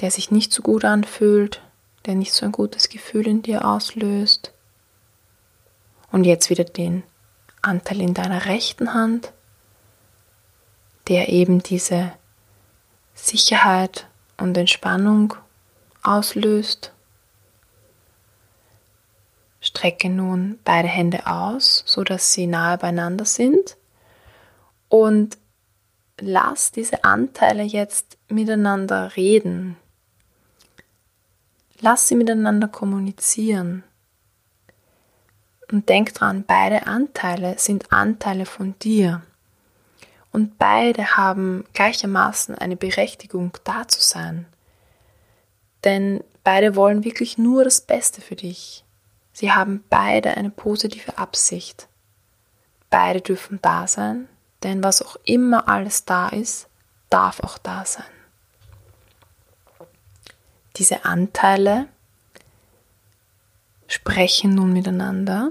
der 0.00 0.10
sich 0.10 0.30
nicht 0.30 0.52
so 0.52 0.62
gut 0.62 0.84
anfühlt, 0.84 1.60
der 2.06 2.14
nicht 2.14 2.32
so 2.32 2.46
ein 2.46 2.52
gutes 2.52 2.88
Gefühl 2.88 3.26
in 3.26 3.42
dir 3.42 3.66
auslöst. 3.66 4.52
Und 6.10 6.24
jetzt 6.24 6.50
wieder 6.50 6.64
den 6.64 7.02
Anteil 7.62 8.00
in 8.00 8.14
deiner 8.14 8.46
rechten 8.46 8.94
Hand, 8.94 9.32
der 11.08 11.28
eben 11.28 11.62
diese 11.62 12.12
Sicherheit 13.14 14.06
und 14.36 14.56
Entspannung 14.56 15.34
auslöst. 16.02 16.92
Strecke 19.60 20.08
nun 20.08 20.58
beide 20.64 20.88
Hände 20.88 21.26
aus, 21.26 21.82
so 21.86 22.04
dass 22.04 22.32
sie 22.32 22.46
nahe 22.46 22.78
beieinander 22.78 23.24
sind 23.24 23.76
und 24.88 25.36
lass 26.20 26.72
diese 26.72 27.04
Anteile 27.04 27.62
jetzt 27.62 28.16
miteinander 28.28 29.16
reden. 29.16 29.76
Lass 31.80 32.08
sie 32.08 32.14
miteinander 32.14 32.68
kommunizieren. 32.68 33.84
Und 35.70 35.88
denk 35.88 36.14
dran, 36.14 36.44
beide 36.46 36.86
Anteile 36.86 37.58
sind 37.58 37.92
Anteile 37.92 38.46
von 38.46 38.78
dir. 38.78 39.22
Und 40.32 40.58
beide 40.58 41.16
haben 41.16 41.64
gleichermaßen 41.74 42.54
eine 42.54 42.76
Berechtigung, 42.76 43.52
da 43.64 43.86
zu 43.86 44.00
sein. 44.00 44.46
Denn 45.84 46.22
beide 46.44 46.74
wollen 46.74 47.04
wirklich 47.04 47.38
nur 47.38 47.64
das 47.64 47.80
Beste 47.80 48.20
für 48.20 48.36
dich. 48.36 48.84
Sie 49.32 49.52
haben 49.52 49.84
beide 49.88 50.36
eine 50.36 50.50
positive 50.50 51.18
Absicht. 51.18 51.88
Beide 52.90 53.20
dürfen 53.20 53.58
da 53.62 53.86
sein, 53.86 54.28
denn 54.62 54.82
was 54.82 55.02
auch 55.02 55.16
immer 55.24 55.68
alles 55.68 56.04
da 56.04 56.28
ist, 56.28 56.68
darf 57.10 57.40
auch 57.40 57.58
da 57.58 57.84
sein. 57.84 58.04
Diese 60.76 61.04
Anteile 61.04 61.88
sprechen 63.88 64.54
nun 64.54 64.72
miteinander 64.72 65.50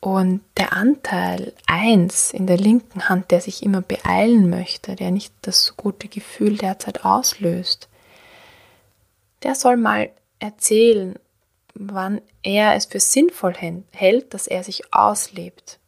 und 0.00 0.40
der 0.56 0.72
Anteil 0.72 1.52
1 1.66 2.32
in 2.32 2.46
der 2.46 2.56
linken 2.56 3.08
Hand, 3.08 3.30
der 3.30 3.40
sich 3.40 3.62
immer 3.62 3.82
beeilen 3.82 4.50
möchte, 4.50 4.96
der 4.96 5.10
nicht 5.10 5.32
das 5.42 5.76
gute 5.76 6.08
Gefühl 6.08 6.56
derzeit 6.56 7.04
auslöst, 7.04 7.88
der 9.44 9.54
soll 9.54 9.76
mal 9.76 10.10
erzählen, 10.40 11.16
wann 11.74 12.20
er 12.42 12.74
es 12.74 12.86
für 12.86 13.00
sinnvoll 13.00 13.54
hält, 13.92 14.34
dass 14.34 14.46
er 14.46 14.64
sich 14.64 14.92
auslebt. 14.92 15.78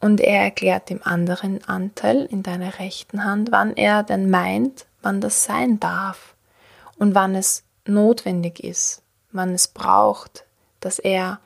Und 0.00 0.20
er 0.20 0.42
erklärt 0.42 0.88
dem 0.88 1.02
anderen 1.02 1.62
Anteil 1.64 2.24
in 2.24 2.42
deiner 2.42 2.78
rechten 2.78 3.24
Hand, 3.24 3.52
wann 3.52 3.76
er 3.76 4.02
denn 4.02 4.30
meint, 4.30 4.86
wann 5.02 5.20
das 5.20 5.44
sein 5.44 5.78
darf 5.78 6.34
und 6.96 7.14
wann 7.14 7.34
es 7.34 7.64
notwendig 7.86 8.64
ist, 8.64 9.02
wann 9.32 9.54
es 9.54 9.68
braucht, 9.68 10.44
dass 10.80 10.98
er, 10.98 11.40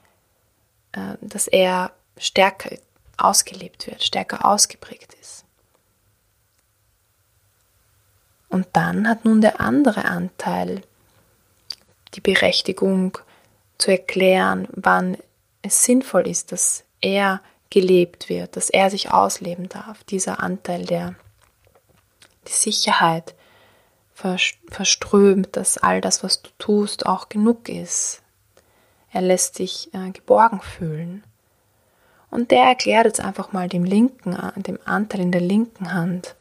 äh, 0.93 1.17
dass 1.21 1.47
er 1.47 1.93
stärker 2.17 2.71
ausgelebt 3.17 3.87
wird, 3.87 4.03
stärker 4.03 4.45
ausgeprägt 4.45 5.15
ist. 5.21 5.45
Und 8.49 8.69
dann 8.73 9.09
hat 9.09 9.25
nun 9.25 9.41
der 9.41 9.61
andere 9.61 10.05
Anteil 10.05 10.83
die 12.15 12.21
Berechtigung 12.21 13.19
zu 13.79 13.91
erklären, 13.91 14.69
wann 14.71 15.17
es 15.63 15.83
sinnvoll 15.83 16.29
ist, 16.29 16.53
dass 16.53 16.85
er 17.01 17.41
gelebt 17.71 18.29
wird, 18.29 18.57
dass 18.57 18.71
er 18.71 18.91
sich 18.91 19.11
ausleben 19.11 19.69
darf, 19.69 20.05
dieser 20.05 20.41
Anteil, 20.41 20.85
der 20.85 21.17
die 22.47 22.53
Sicherheit 22.53 23.35
verströmt, 24.15 25.57
dass 25.57 25.79
all 25.79 26.01
das, 26.01 26.23
was 26.23 26.43
du 26.43 26.51
tust, 26.59 27.07
auch 27.07 27.29
genug 27.29 27.69
ist. 27.69 28.23
Er 29.13 29.23
lässt 29.23 29.57
sich 29.57 29.93
äh, 29.93 30.11
geborgen 30.11 30.61
fühlen. 30.61 31.25
Und 32.31 32.51
der 32.51 32.65
erklärt 32.65 33.07
jetzt 33.07 33.21
einfach 33.21 33.53
mal 33.53 33.69
dem 33.69 33.85
linken, 33.85 34.37
dem 34.57 34.79
Anteil 34.85 35.21
in 35.21 35.33
der 35.33 35.41
linken 35.41 35.93
Hand, 35.93 36.35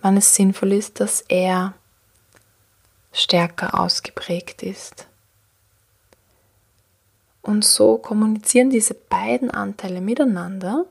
wann 0.00 0.16
es 0.16 0.34
sinnvoll 0.34 0.72
ist, 0.72 1.00
dass 1.00 1.20
er 1.28 1.74
stärker 3.12 3.78
ausgeprägt 3.78 4.62
ist. 4.62 5.06
Und 7.42 7.64
so 7.64 7.98
kommunizieren 7.98 8.70
diese 8.70 8.94
beiden 8.94 9.50
Anteile 9.50 10.00
miteinander. 10.00 10.86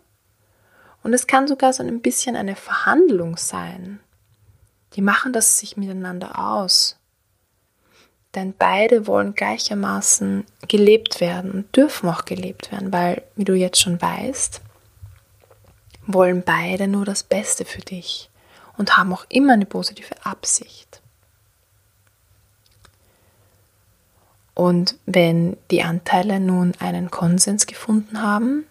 Und 1.01 1.13
es 1.13 1.25
kann 1.25 1.47
sogar 1.47 1.73
so 1.73 1.81
ein 1.81 2.01
bisschen 2.01 2.35
eine 2.35 2.55
Verhandlung 2.55 3.37
sein. 3.37 4.01
Die 4.95 5.01
machen 5.01 5.33
das 5.33 5.59
sich 5.59 5.77
miteinander 5.77 6.37
aus. 6.37 6.97
Denn 8.35 8.53
beide 8.57 9.07
wollen 9.07 9.35
gleichermaßen 9.35 10.45
gelebt 10.67 11.19
werden 11.19 11.51
und 11.51 11.75
dürfen 11.75 12.09
auch 12.09 12.25
gelebt 12.25 12.71
werden, 12.71 12.93
weil, 12.93 13.23
wie 13.35 13.43
du 13.43 13.53
jetzt 13.53 13.81
schon 13.81 14.01
weißt, 14.01 14.61
wollen 16.07 16.43
beide 16.43 16.87
nur 16.87 17.05
das 17.05 17.23
Beste 17.23 17.65
für 17.65 17.81
dich 17.81 18.29
und 18.77 18.97
haben 18.97 19.13
auch 19.13 19.25
immer 19.29 19.53
eine 19.53 19.65
positive 19.65 20.15
Absicht. 20.23 21.01
Und 24.53 24.97
wenn 25.05 25.57
die 25.69 25.83
Anteile 25.83 26.39
nun 26.39 26.73
einen 26.79 27.11
Konsens 27.11 27.67
gefunden 27.67 28.21
haben, 28.21 28.65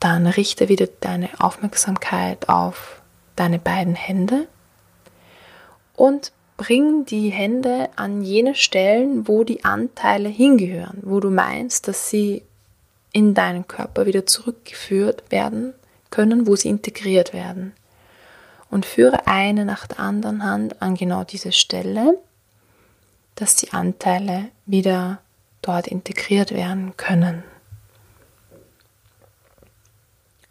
dann 0.00 0.26
richte 0.26 0.68
wieder 0.68 0.86
deine 1.00 1.30
Aufmerksamkeit 1.40 2.48
auf 2.48 3.00
deine 3.36 3.58
beiden 3.58 3.94
Hände 3.94 4.46
und 5.96 6.32
bring 6.56 7.04
die 7.04 7.30
Hände 7.30 7.88
an 7.96 8.22
jene 8.22 8.54
Stellen, 8.54 9.26
wo 9.26 9.44
die 9.44 9.64
Anteile 9.64 10.28
hingehören, 10.28 10.98
wo 11.02 11.20
du 11.20 11.30
meinst, 11.30 11.88
dass 11.88 12.10
sie 12.10 12.42
in 13.12 13.34
deinen 13.34 13.66
Körper 13.66 14.06
wieder 14.06 14.26
zurückgeführt 14.26 15.24
werden 15.30 15.74
können, 16.10 16.46
wo 16.46 16.56
sie 16.56 16.68
integriert 16.68 17.32
werden. 17.32 17.72
Und 18.70 18.86
führe 18.86 19.26
eine 19.26 19.64
nach 19.64 19.86
der 19.86 20.00
anderen 20.00 20.42
Hand 20.42 20.82
an 20.82 20.94
genau 20.96 21.22
diese 21.24 21.52
Stelle 21.52 22.18
dass 23.34 23.56
die 23.56 23.72
Anteile 23.72 24.50
wieder 24.66 25.20
dort 25.62 25.86
integriert 25.86 26.52
werden 26.52 26.96
können. 26.96 27.42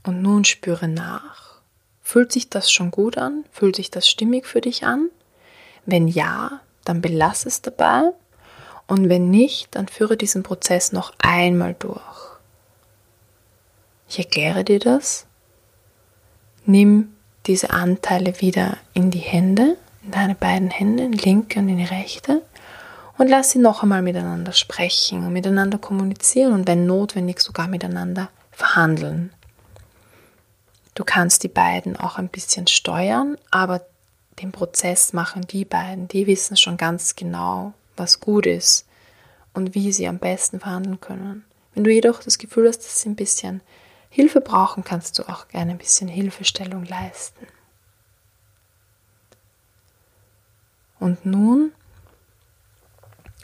Und 0.04 0.22
nun 0.22 0.44
spüre 0.44 0.88
nach. 0.88 1.62
Fühlt 2.02 2.32
sich 2.34 2.50
das 2.50 2.72
schon 2.72 2.92
gut 2.92 3.18
an? 3.18 3.46
Fühlt 3.52 3.78
sich 3.78 3.90
das 3.90 4.10
stimmig 4.10 4.46
für 4.46 4.60
dich 4.60 4.86
an? 4.86 5.10
Wenn 5.86 6.08
ja, 6.08 6.62
dann 6.86 7.02
belass 7.02 7.46
es 7.46 7.62
dabei. 7.62 8.12
Und 8.88 9.10
wenn 9.10 9.30
nicht, 9.30 9.76
dann 9.76 9.88
führe 9.88 10.18
diesen 10.18 10.44
Prozess 10.44 10.92
noch 10.92 11.14
einmal 11.20 11.76
durch. 11.80 12.02
Ich 14.10 14.20
erkläre 14.20 14.64
dir 14.64 14.80
das. 14.80 15.26
Nimm 16.66 17.16
diese 17.46 17.72
Anteile 17.72 18.40
wieder 18.42 18.78
in 18.94 19.12
die 19.12 19.20
Hände, 19.20 19.78
in 20.04 20.12
deine 20.12 20.36
beiden 20.36 20.70
Hände, 20.70 21.04
in 21.04 21.12
die 21.14 21.26
linke 21.26 21.60
und 21.60 21.70
in 21.70 21.78
die 21.78 21.84
rechte 21.84 22.42
und 23.18 23.28
lass 23.28 23.52
sie 23.52 23.60
noch 23.60 23.84
einmal 23.84 24.02
miteinander 24.02 24.54
sprechen 24.54 25.26
und 25.26 25.34
miteinander 25.34 25.78
kommunizieren 25.78 26.54
und 26.54 26.68
wenn 26.68 26.86
notwendig 26.86 27.40
sogar 27.40 27.68
miteinander 27.68 28.30
verhandeln. 28.52 29.32
Du 30.96 31.04
kannst 31.04 31.44
die 31.44 31.50
beiden 31.50 31.98
auch 31.98 32.18
ein 32.18 32.30
bisschen 32.30 32.68
steuern, 32.68 33.38
aber 33.52 33.82
den 34.42 34.52
Prozess 34.52 35.14
machen 35.14 35.46
die 35.48 35.66
beiden. 35.66 36.08
Die 36.08 36.28
wissen 36.28 36.58
schon 36.58 36.78
ganz 36.78 37.16
genau, 37.16 37.74
was 37.96 38.20
gut 38.20 38.46
ist 38.46 38.86
und 39.54 39.76
wie 39.76 39.92
sie 39.92 40.08
am 40.08 40.20
besten 40.20 40.60
verhandeln 40.60 41.00
können. 41.00 41.46
Wenn 41.74 41.84
du 41.84 41.92
jedoch 41.92 42.22
das 42.22 42.38
Gefühl 42.38 42.68
hast, 42.68 42.80
dass 42.80 43.02
sie 43.02 43.10
ein 43.10 43.16
bisschen 43.16 43.62
Hilfe 44.10 44.42
brauchen, 44.42 44.84
kannst 44.84 45.18
du 45.18 45.24
auch 45.24 45.48
gerne 45.48 45.72
ein 45.72 45.78
bisschen 45.78 46.08
Hilfestellung 46.08 46.86
leisten. 46.86 47.48
Und 51.00 51.26
nun 51.26 51.72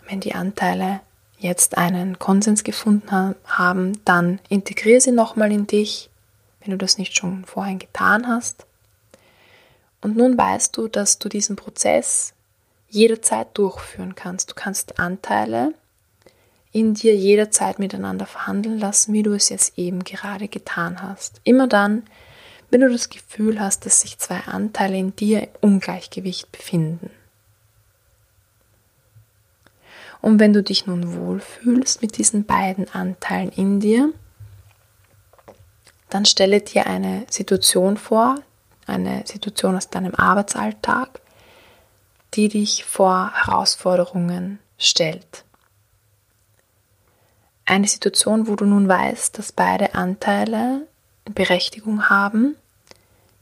wenn 0.10 0.20
die 0.20 0.34
Anteile 0.34 1.02
jetzt 1.38 1.78
einen 1.78 2.20
Konsens 2.20 2.64
gefunden 2.64 3.36
haben, 3.46 4.04
dann 4.04 4.40
integriere 4.50 5.00
sie 5.00 5.12
nochmal 5.12 5.52
in 5.52 5.68
dich, 5.68 6.10
wenn 6.60 6.72
du 6.72 6.78
das 6.78 6.98
nicht 6.98 7.16
schon 7.16 7.46
vorhin 7.46 7.80
getan 7.80 8.28
hast. 8.28 8.66
Und 10.02 10.16
nun 10.16 10.38
weißt 10.38 10.76
du, 10.78 10.88
dass 10.88 11.20
du 11.20 11.30
diesen 11.30 11.56
Prozess 11.56 12.34
jederzeit 12.90 13.50
durchführen 13.58 14.16
kannst. 14.16 14.52
Du 14.52 14.56
kannst 14.56 15.00
Anteile 15.00 15.74
in 16.72 16.94
dir 16.94 17.16
jederzeit 17.16 17.80
miteinander 17.80 18.26
verhandeln 18.26 18.80
lassen, 18.80 19.14
wie 19.14 19.24
du 19.24 19.34
es 19.34 19.50
jetzt 19.50 19.78
eben 19.78 20.04
gerade 20.04 20.48
getan 20.48 21.02
hast. 21.02 21.42
Immer 21.44 21.68
dann, 21.68 22.04
wenn 22.70 22.82
du 22.82 22.90
das 22.90 23.10
Gefühl 23.10 23.60
hast, 23.60 23.86
dass 23.86 24.02
sich 24.02 24.20
zwei 24.20 24.40
Anteile 24.42 24.98
in 24.98 25.16
dir 25.16 25.44
im 25.44 25.50
Ungleichgewicht 25.62 26.52
befinden. 26.52 27.10
Und 30.22 30.40
wenn 30.40 30.54
du 30.54 30.62
dich 30.62 30.86
nun 30.86 31.16
wohlfühlst 31.16 32.02
mit 32.02 32.18
diesen 32.18 32.46
beiden 32.46 32.90
Anteilen 32.94 33.52
in 33.52 33.80
dir, 33.80 34.14
dann 36.10 36.26
stelle 36.26 36.62
dir 36.62 36.88
eine 36.88 37.26
Situation 37.30 37.98
vor, 37.98 38.42
eine 38.90 39.24
Situation 39.26 39.76
aus 39.76 39.90
deinem 39.90 40.16
Arbeitsalltag, 40.16 41.22
die 42.34 42.50
dich 42.50 42.86
vor 42.86 43.32
Herausforderungen 43.34 44.60
stellt. 44.78 45.44
Eine 47.66 47.88
Situation, 47.88 48.48
wo 48.48 48.56
du 48.56 48.66
nun 48.66 48.88
weißt, 48.88 49.38
dass 49.38 49.52
beide 49.52 49.94
Anteile 49.94 50.88
Berechtigung 51.26 52.10
haben, 52.10 52.56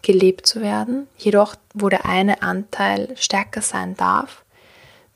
gelebt 0.02 0.46
zu 0.46 0.62
werden, 0.62 1.08
jedoch 1.18 1.56
wo 1.74 1.90
der 1.90 2.06
eine 2.06 2.42
Anteil 2.42 3.16
stärker 3.18 3.62
sein 3.62 3.96
darf, 3.96 4.44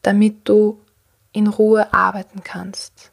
damit 0.02 0.48
du 0.48 0.80
in 1.32 1.48
Ruhe 1.48 1.94
arbeiten 1.94 2.44
kannst. 2.44 3.12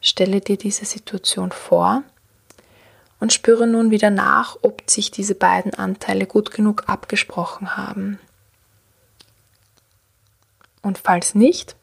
Stelle 0.00 0.40
dir 0.40 0.56
diese 0.56 0.84
Situation 0.84 1.50
vor 1.50 2.02
und 3.20 3.32
spüre 3.32 3.66
nun 3.66 3.90
wieder 3.90 4.10
nach, 4.10 4.56
ob 4.62 4.88
sich 4.88 5.10
diese 5.10 5.34
beiden 5.34 5.74
Anteile 5.74 6.26
gut 6.26 6.50
genug 6.50 6.84
abgesprochen 6.86 7.76
haben. 7.76 8.18
Und 10.82 10.98
falls 10.98 11.34
nicht, 11.34 11.76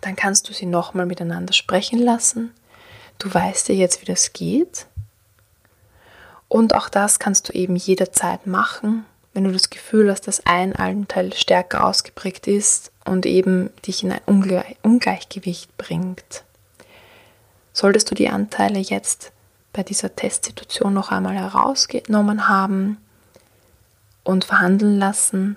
dann 0.00 0.16
kannst 0.16 0.48
du 0.48 0.52
sie 0.52 0.66
nochmal 0.66 1.06
miteinander 1.06 1.52
sprechen 1.52 1.98
lassen. 1.98 2.52
Du 3.18 3.32
weißt 3.32 3.68
ja 3.68 3.74
jetzt, 3.74 4.00
wie 4.00 4.06
das 4.06 4.32
geht. 4.32 4.86
Und 6.48 6.74
auch 6.74 6.88
das 6.88 7.18
kannst 7.18 7.48
du 7.48 7.52
eben 7.52 7.76
jederzeit 7.76 8.46
machen, 8.46 9.04
wenn 9.34 9.44
du 9.44 9.52
das 9.52 9.70
Gefühl 9.70 10.10
hast, 10.10 10.26
dass 10.26 10.46
ein 10.46 10.74
Anteil 10.74 11.32
stärker 11.34 11.84
ausgeprägt 11.84 12.46
ist 12.46 12.90
und 13.04 13.26
eben 13.26 13.70
dich 13.86 14.02
in 14.02 14.12
ein 14.12 14.20
Ungleichgewicht 14.82 15.76
bringt. 15.76 16.44
Solltest 17.72 18.10
du 18.10 18.14
die 18.14 18.28
Anteile 18.28 18.78
jetzt 18.78 19.32
bei 19.78 19.84
dieser 19.84 20.16
Testsituation 20.16 20.92
noch 20.92 21.12
einmal 21.12 21.36
herausgenommen 21.36 22.48
haben 22.48 22.98
und 24.24 24.44
verhandeln 24.44 24.98
lassen 24.98 25.56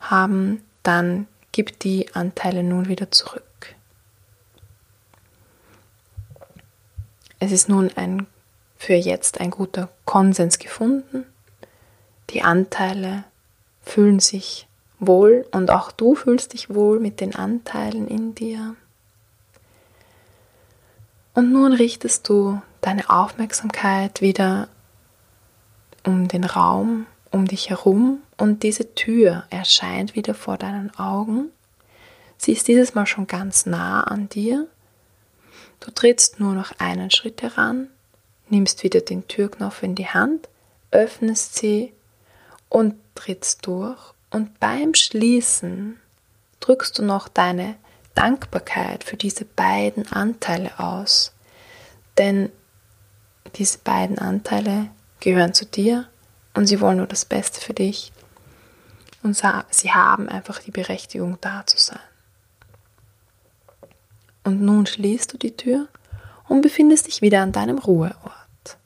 haben, 0.00 0.64
dann 0.82 1.26
gib 1.52 1.78
die 1.80 2.14
Anteile 2.14 2.62
nun 2.62 2.88
wieder 2.88 3.10
zurück. 3.10 3.74
Es 7.40 7.52
ist 7.52 7.68
nun 7.68 7.90
ein, 7.94 8.26
für 8.78 8.94
jetzt 8.94 9.38
ein 9.38 9.50
guter 9.50 9.90
Konsens 10.06 10.58
gefunden. 10.58 11.26
Die 12.30 12.40
Anteile 12.40 13.24
fühlen 13.82 14.18
sich 14.18 14.66
wohl 14.98 15.46
und 15.52 15.70
auch 15.70 15.92
du 15.92 16.14
fühlst 16.14 16.54
dich 16.54 16.74
wohl 16.74 17.00
mit 17.00 17.20
den 17.20 17.34
Anteilen 17.34 18.08
in 18.08 18.34
dir. 18.34 18.76
Und 21.34 21.52
nun 21.52 21.74
richtest 21.74 22.30
du 22.30 22.62
deine 22.82 23.08
Aufmerksamkeit 23.08 24.20
wieder 24.20 24.68
um 26.04 26.28
den 26.28 26.44
Raum 26.44 27.06
um 27.32 27.46
dich 27.46 27.70
herum 27.70 28.22
und 28.36 28.62
diese 28.62 28.94
Tür 28.94 29.44
erscheint 29.50 30.14
wieder 30.14 30.34
vor 30.34 30.58
deinen 30.58 30.94
Augen. 30.96 31.50
Sie 32.36 32.52
ist 32.52 32.68
dieses 32.68 32.94
Mal 32.94 33.06
schon 33.06 33.26
ganz 33.26 33.66
nah 33.66 34.02
an 34.04 34.28
dir. 34.28 34.68
Du 35.80 35.90
trittst 35.90 36.38
nur 36.38 36.52
noch 36.52 36.72
einen 36.78 37.10
Schritt 37.10 37.42
heran, 37.42 37.88
nimmst 38.48 38.82
wieder 38.84 39.00
den 39.00 39.26
Türknopf 39.26 39.82
in 39.82 39.94
die 39.94 40.08
Hand, 40.08 40.48
öffnest 40.90 41.56
sie 41.56 41.92
und 42.68 42.94
trittst 43.14 43.66
durch. 43.66 43.98
Und 44.30 44.60
beim 44.60 44.94
Schließen 44.94 45.98
drückst 46.60 46.98
du 46.98 47.02
noch 47.02 47.28
deine 47.28 47.76
Dankbarkeit 48.14 49.04
für 49.04 49.16
diese 49.16 49.44
beiden 49.44 50.10
Anteile 50.12 50.78
aus. 50.78 51.32
Denn 52.18 52.50
diese 53.56 53.78
beiden 53.78 54.18
Anteile 54.18 54.90
gehören 55.20 55.54
zu 55.54 55.66
dir 55.66 56.08
und 56.54 56.66
sie 56.66 56.80
wollen 56.80 56.98
nur 56.98 57.06
das 57.06 57.24
Beste 57.24 57.60
für 57.60 57.74
dich. 57.74 58.12
Und 59.22 59.40
sie 59.70 59.92
haben 59.92 60.28
einfach 60.28 60.58
die 60.58 60.72
Berechtigung, 60.72 61.38
da 61.40 61.64
zu 61.64 61.78
sein. 61.78 62.00
Und 64.44 64.60
nun 64.60 64.86
schließt 64.86 65.32
du 65.32 65.38
die 65.38 65.56
Tür 65.56 65.86
und 66.48 66.62
befindest 66.62 67.06
dich 67.06 67.22
wieder 67.22 67.42
an 67.42 67.52
deinem 67.52 67.78
Ruheort. 67.78 68.78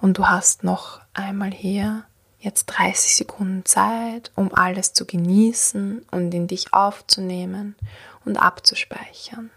Und 0.00 0.18
du 0.18 0.28
hast 0.28 0.62
noch 0.62 1.00
einmal 1.12 1.50
hier 1.50 2.04
jetzt 2.38 2.66
30 2.66 3.16
Sekunden 3.16 3.64
Zeit, 3.64 4.32
um 4.34 4.54
alles 4.54 4.92
zu 4.92 5.06
genießen 5.06 6.04
und 6.10 6.34
in 6.34 6.48
dich 6.48 6.72
aufzunehmen 6.72 7.76
und 8.24 8.36
abzuspeichern. 8.36 9.50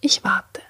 Ich 0.00 0.22
warte. 0.24 0.62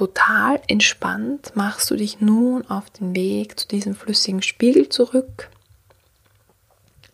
Total 0.00 0.62
entspannt 0.66 1.54
machst 1.56 1.90
du 1.90 1.94
dich 1.94 2.22
nun 2.22 2.66
auf 2.70 2.88
den 2.88 3.14
Weg 3.14 3.60
zu 3.60 3.68
diesem 3.68 3.94
flüssigen 3.94 4.40
Spiegel 4.40 4.88
zurück. 4.88 5.50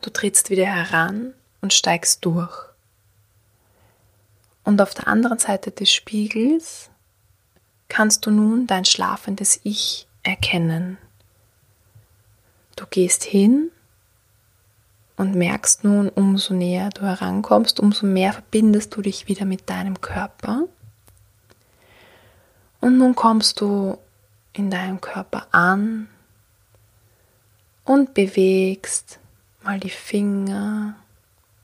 Du 0.03 0.11
trittst 0.11 0.51
wieder 0.51 0.67
heran 0.67 1.35
und 1.61 1.73
steigst 1.73 2.25
durch. 2.25 2.57
Und 4.63 4.81
auf 4.81 4.95
der 4.95 5.09
anderen 5.09 5.41
Seite 5.41 5.73
des 5.73 5.91
Spiegels 5.91 6.89
kannst 7.89 8.25
du 8.25 8.31
nun 8.31 8.69
dein 8.69 8.85
schlafendes 8.85 9.59
Ich 9.65 10.07
erkennen. 10.23 10.97
Du 12.77 12.85
gehst 12.89 13.25
hin 13.25 13.73
und 15.17 15.35
merkst 15.35 15.83
nun, 15.83 16.09
umso 16.09 16.55
näher 16.55 16.91
du 16.91 17.03
herankommst, 17.03 17.81
umso 17.81 18.07
mehr 18.07 18.33
verbindest 18.33 18.95
du 18.95 19.03
dich 19.03 19.27
wieder 19.27 19.45
mit 19.45 19.69
deinem 19.69 20.01
Körper. 20.01 20.69
Und 22.81 22.99
nun 22.99 23.15
kommst 23.15 23.61
du 23.61 23.99
in 24.53 24.71
deinem 24.71 25.01
Körper 25.01 25.47
an 25.53 26.09
und 27.85 28.15
bewegst 28.15 29.19
mal 29.63 29.79
die 29.81 29.91
Finger 29.91 30.97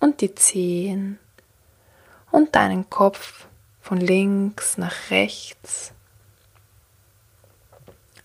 und 0.00 0.20
die 0.20 0.34
Zehen 0.34 1.18
und 2.30 2.54
deinen 2.54 2.88
Kopf 2.90 3.46
von 3.80 3.98
links 3.98 4.78
nach 4.78 5.10
rechts. 5.10 5.92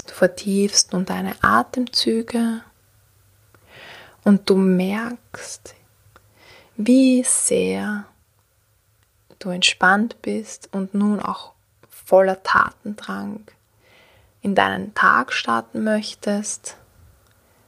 Du 0.05 0.13
vertiefst 0.13 0.93
nun 0.93 1.05
deine 1.05 1.35
Atemzüge 1.43 2.61
und 4.23 4.49
du 4.49 4.55
merkst, 4.55 5.75
wie 6.77 7.23
sehr 7.23 8.05
du 9.39 9.49
entspannt 9.49 10.21
bist 10.21 10.69
und 10.73 10.93
nun 10.93 11.19
auch 11.19 11.53
voller 12.07 12.41
Tatendrang 12.41 13.41
in 14.41 14.55
deinen 14.55 14.93
Tag 14.93 15.33
starten 15.33 15.83
möchtest. 15.83 16.77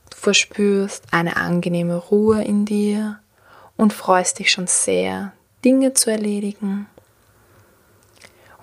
Du 0.10 0.18
verspürst 0.18 1.04
eine 1.12 1.36
angenehme 1.36 1.98
Ruhe 1.98 2.42
in 2.42 2.64
dir 2.64 3.20
und 3.76 3.92
freust 3.92 4.40
dich 4.40 4.50
schon 4.50 4.68
sehr, 4.68 5.34
Dinge 5.66 5.94
zu 5.94 6.10
erledigen. 6.10 6.88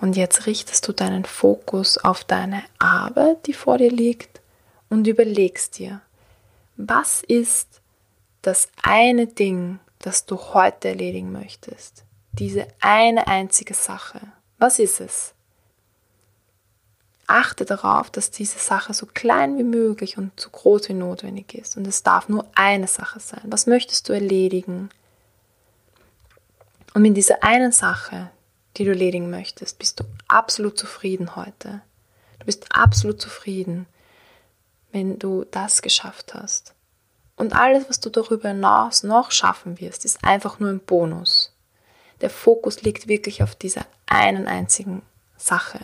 Und 0.01 0.17
jetzt 0.17 0.47
richtest 0.47 0.87
du 0.87 0.93
deinen 0.93 1.25
Fokus 1.25 1.99
auf 1.99 2.23
deine 2.23 2.63
Arbeit, 2.79 3.45
die 3.45 3.53
vor 3.53 3.77
dir 3.77 3.91
liegt, 3.91 4.41
und 4.89 5.05
überlegst 5.05 5.77
dir, 5.77 6.01
was 6.75 7.21
ist 7.21 7.81
das 8.41 8.69
eine 8.81 9.27
Ding, 9.27 9.79
das 9.99 10.25
du 10.25 10.37
heute 10.37 10.87
erledigen 10.87 11.31
möchtest? 11.31 12.03
Diese 12.31 12.67
eine 12.79 13.27
einzige 13.27 13.75
Sache. 13.75 14.21
Was 14.57 14.79
ist 14.79 15.01
es? 15.01 15.35
Achte 17.27 17.65
darauf, 17.65 18.09
dass 18.09 18.31
diese 18.31 18.57
Sache 18.57 18.93
so 18.93 19.05
klein 19.05 19.57
wie 19.57 19.63
möglich 19.63 20.17
und 20.17 20.39
so 20.39 20.49
groß 20.49 20.89
wie 20.89 20.93
notwendig 20.93 21.53
ist. 21.53 21.77
Und 21.77 21.85
es 21.85 22.01
darf 22.01 22.29
nur 22.29 22.45
eine 22.55 22.87
Sache 22.87 23.19
sein. 23.19 23.43
Was 23.45 23.67
möchtest 23.67 24.07
du 24.07 24.13
erledigen? 24.13 24.89
Und 26.93 27.01
mit 27.01 27.17
dieser 27.17 27.43
einen 27.43 27.73
Sache, 27.73 28.31
die 28.77 28.85
du 28.85 28.91
erledigen 28.91 29.29
möchtest, 29.29 29.77
bist 29.77 29.99
du 29.99 30.05
absolut 30.27 30.79
zufrieden 30.79 31.35
heute. 31.35 31.81
Du 32.39 32.45
bist 32.45 32.65
absolut 32.71 33.21
zufrieden, 33.21 33.85
wenn 34.91 35.19
du 35.19 35.43
das 35.51 35.81
geschafft 35.81 36.33
hast. 36.33 36.73
Und 37.35 37.55
alles, 37.55 37.87
was 37.89 37.99
du 37.99 38.09
darüber 38.09 38.49
hinaus 38.49 39.03
noch 39.03 39.31
schaffen 39.31 39.79
wirst, 39.79 40.05
ist 40.05 40.23
einfach 40.23 40.59
nur 40.59 40.69
ein 40.69 40.79
Bonus. 40.79 41.53
Der 42.21 42.29
Fokus 42.31 42.81
liegt 42.81 43.07
wirklich 43.07 43.43
auf 43.43 43.53
dieser 43.53 43.85
einen 44.07 44.47
einzigen 44.47 45.03
Sache. 45.37 45.79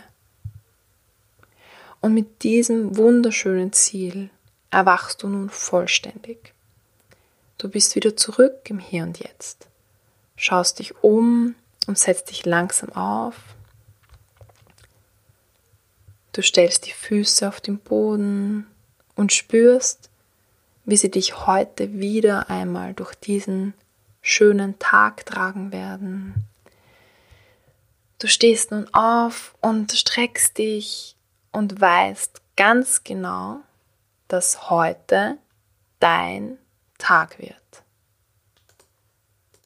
Und 2.04 2.14
mit 2.14 2.44
diesem 2.44 2.98
wunderschönen 2.98 3.72
Ziel 3.72 4.30
erwachst 4.70 5.24
du 5.24 5.30
nun 5.30 5.50
vollständig. 5.50 6.54
Du 7.58 7.70
bist 7.70 7.96
wieder 7.96 8.18
zurück 8.18 8.70
im 8.70 8.78
Hier 8.78 9.04
und 9.04 9.20
Jetzt. 9.20 9.68
Schaust 10.36 10.80
dich 10.80 11.02
um 11.02 11.56
und 11.88 11.98
setzt 11.98 12.30
dich 12.30 12.46
langsam 12.46 12.90
auf. 12.90 13.36
Du 16.34 16.42
stellst 16.42 16.88
die 16.88 16.92
Füße 16.92 17.48
auf 17.48 17.62
den 17.62 17.78
Boden 17.78 18.68
und 19.16 19.32
spürst, 19.32 20.10
wie 20.84 20.98
sie 20.98 21.10
dich 21.10 21.48
heute 21.48 21.94
wieder 21.94 22.50
einmal 22.50 22.94
durch 22.94 23.16
diesen 23.16 23.76
schönen 24.22 24.78
Tag 24.78 25.26
tragen 25.26 25.72
werden. 25.72 26.34
Du 28.20 28.28
stehst 28.28 28.72
nun 28.72 28.94
auf 28.94 29.56
und 29.62 29.94
streckst 29.94 30.58
dich 30.58 31.16
und 31.54 31.80
weißt 31.80 32.42
ganz 32.58 33.04
genau, 33.04 33.62
dass 34.28 34.70
heute 34.70 35.38
dein 36.00 36.58
Tag 36.98 37.40
wird. 37.40 37.63